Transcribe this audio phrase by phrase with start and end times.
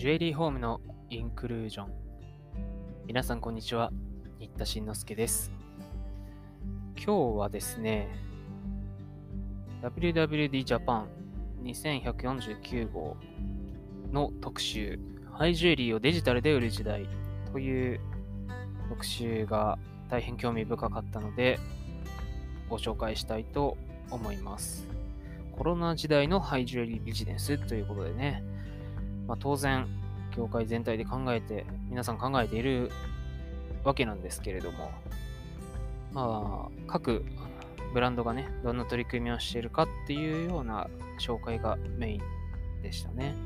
[0.00, 1.92] ジュエリーホームのインクルージョン。
[3.04, 3.92] 皆さん、こんにちは。
[4.38, 5.52] 新田慎之介です。
[6.96, 8.08] 今日はですね、
[9.82, 11.04] WWD Japan
[11.62, 13.18] 2149号
[14.10, 14.98] の特集、
[15.34, 17.06] ハイジュエリーをデジタルで売る時代
[17.52, 18.00] という
[18.88, 21.58] 特集が大変興味深かったので、
[22.70, 23.76] ご紹介したいと
[24.10, 24.88] 思います。
[25.52, 28.42] コロナ時代のハイジュエリービジネスということでね、
[29.30, 29.86] まあ、当然、
[30.36, 32.90] 業界全体で考えて、皆さん考えている
[33.84, 34.90] わけなんですけれども、
[36.12, 37.24] まあ、各
[37.94, 40.88] ブランドがね、どんな取り組みをしているかっていうような
[41.20, 43.36] 紹介がメインでしたね。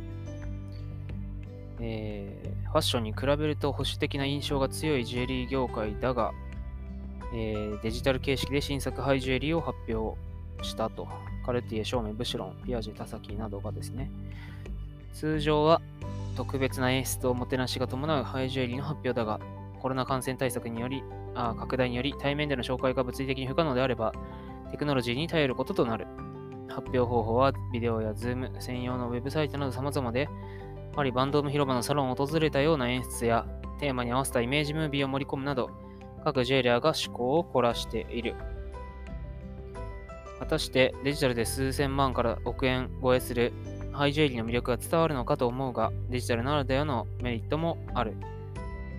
[1.80, 6.33] えー、ファッションに比べると保守的な印象が強いジュエリー業界だが、
[7.34, 10.19] えー、デジタル形式で新作ハイジュエリーを発表
[10.64, 11.06] したと。
[11.45, 14.11] カルティエ、ショーメ、ブシュロン、ピアジェ、タサキなどがですね、
[15.15, 15.81] 通常は
[16.37, 19.41] 特別な演出とおもてなしが伴うハイジュエリーの発表だが、
[19.81, 21.03] コロナ感染対策により、
[21.34, 24.12] あ拡大により対面での紹介が物理的に不可能であれば、
[24.71, 26.06] テクノロジーに頼ることとなる。
[26.69, 30.29] 発表方法はビデオや Zoom 専用のウェブサイトなど様々で、
[30.93, 33.47] パリバンドーム広場のサロンを訪れたような演出や、
[33.78, 35.71] テーマに合わせたイメージムービーを盛り込むなど、
[36.25, 38.34] 各ジュエリアが趣向を凝らしている。
[40.41, 43.53] 果たしてデジタルで数千万から億円超えする
[43.95, 48.14] ハイジュエリーの魅力が伝わるのかと思うが、デジタルならではのメリットもある。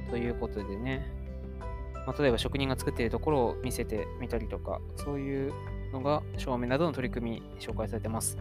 [0.10, 1.06] ということでね、
[2.08, 5.54] まあ、例えば職人が作っているところを見せてみたりとか、そういう
[5.92, 8.38] のが照明などの取り組み紹介されてます。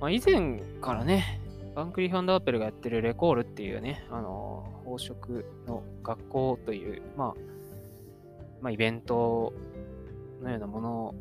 [0.00, 1.40] まあ、以前からね、
[1.76, 7.34] バンクリー・ファンダーペルがやってるレコールっていうね、あの、宝飾の学校という、まあ、
[8.62, 9.52] まあ、イベント
[10.42, 11.14] のようなもの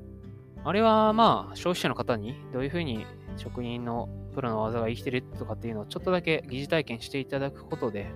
[0.65, 3.05] あれはまあ、消費者の方にどういうふうに
[3.37, 8.07] 職人のプロの技が生きてるとかっていうのをちょっとだけ疑似体験していただくことで、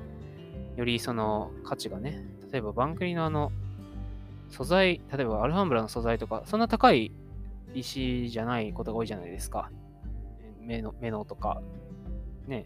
[0.75, 3.52] よりその価値がね、例えばバンクリのあの、
[4.49, 7.11] 素材、例えばアルファンブラの素材とか、そんな高い
[7.73, 9.69] 石じゃないことが多いじゃないですか。
[10.59, 11.61] 目の、目のとか、
[12.47, 12.65] ね、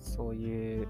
[0.00, 0.88] そういう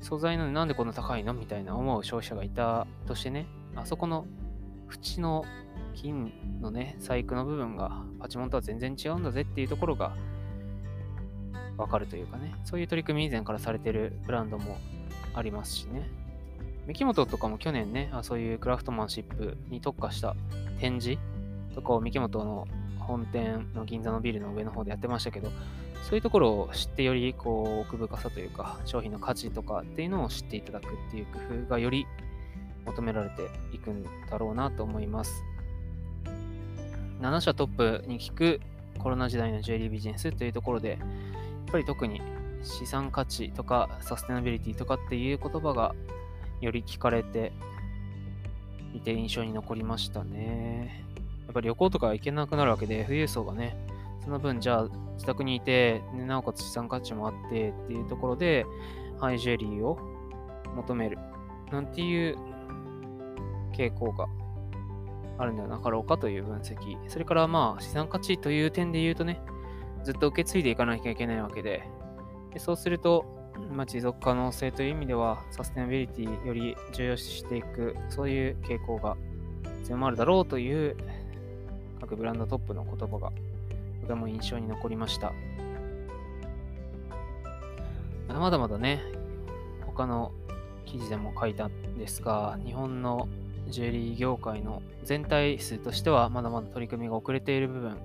[0.00, 1.34] 素材のなんでこんな高いの？
[1.34, 4.26] みたいな思う消費者がいたとしてね、あそこの
[4.90, 5.44] 縁の
[6.00, 10.12] 金のね、細工の部分がパチモンとは全然違うんだぜっていうところが
[11.76, 14.76] わかるというかね、そういう取り組み以前からされてるブランドも
[15.34, 16.08] ありますしね。
[16.86, 20.36] 三木本とかも去年ね、あそういうクラフトマンシップに特化した
[20.80, 21.20] 展示
[21.74, 22.66] とかを三木本の
[23.00, 25.50] 本店の銀座のビルの上の方でやってましたけど、
[26.02, 32.06] そういうところを知ってよりこう奥深さというか、商品の価値とかっていうのを知っていただくっていう工夫がより
[32.86, 33.42] 求められて
[33.72, 35.44] いくんだろうなと思います。
[37.20, 38.60] 7社トップに聞く
[38.98, 40.98] コロナ時代のジュエリービジネスというところで、やっ
[41.72, 42.20] ぱり特に
[42.62, 45.94] 資産価値とかサステナビリティとかっていう言葉が
[46.60, 47.52] より聞かれて
[48.94, 51.04] いて印象に残りましたね。
[51.46, 53.76] やっぱり旅行とか行けなくなるわけで、富裕層がね、
[54.22, 58.66] その分じゃあ自宅にいて、ね、なおかつ資産価値もあってっていうところで、
[59.18, 59.98] ハイジュエリーを
[60.76, 61.18] 求める
[61.72, 62.36] なんていう
[63.72, 64.26] 傾向が
[65.38, 66.98] あるんではなかろうかという分析。
[67.08, 69.40] それからまあ資産価値という点で言うとね、
[70.04, 71.88] ずっと受け継いでいかなきゃいけないわけで、
[72.52, 73.24] でそうすると、
[73.72, 79.16] まあ、持続可能性という意味では、サステナビリティより重要視していく、そういう傾向が
[79.84, 80.96] 強まるだろうという
[82.00, 83.32] 各ブランドトップの言葉が
[84.02, 85.32] とても印象に残りました。
[88.28, 89.00] まだまだね、
[89.86, 90.32] 他の
[90.84, 93.28] 記事でも書いたんですが、日本の
[93.68, 97.96] ジュエリー業界の全体数としてはまだまだ取り組みが遅れている部分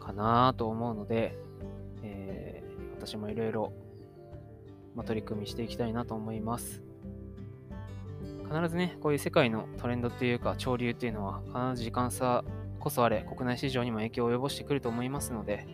[0.00, 1.36] かなと思うので、
[2.02, 3.72] えー、私もいろいろ
[5.04, 6.82] 取り組みしていきたいなと思います。
[8.48, 12.44] 必ずね、こういう世界のトレンドっていうか潮流っていうのは必ず時間差
[12.78, 15.66] こそあれ国内市場にも影響を及ぼしてくると思いますので、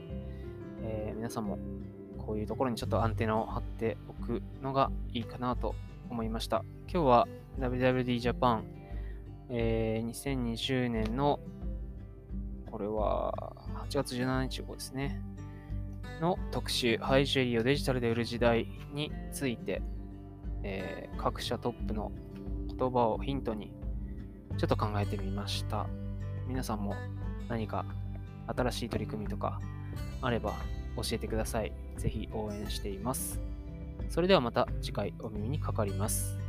[0.82, 1.58] えー、皆さんも
[2.18, 5.74] こういうところにちょっとアンテナを張っておくのがいいかなと
[6.08, 6.62] 思いました。
[6.92, 7.28] 今日は
[7.58, 8.62] WWD Japan
[9.50, 11.40] えー、2020年の、
[12.70, 13.32] これは
[13.88, 15.22] 8月17日号ですね、
[16.20, 19.82] の特集、ハイジュエリーをデジタルで売る時代について、
[20.62, 22.12] えー、各社トップの
[22.68, 23.72] 言葉をヒントに、
[24.58, 25.86] ちょっと考えてみました。
[26.46, 26.94] 皆さんも
[27.48, 27.84] 何か
[28.46, 29.60] 新しい取り組みとか
[30.22, 30.54] あれば
[30.96, 31.72] 教えてください。
[31.96, 33.40] ぜひ応援しています。
[34.08, 36.47] それではまた次回お耳にかかります。